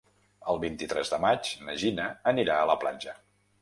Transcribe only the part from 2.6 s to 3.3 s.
a la platja.